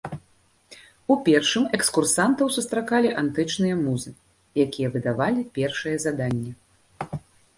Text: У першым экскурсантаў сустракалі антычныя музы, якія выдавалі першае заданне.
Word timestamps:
У 1.15 1.17
першым 1.27 1.65
экскурсантаў 1.77 2.47
сустракалі 2.55 3.09
антычныя 3.21 3.75
музы, 3.85 4.11
якія 4.65 4.87
выдавалі 4.95 5.41
першае 5.59 5.93
заданне. 6.05 6.51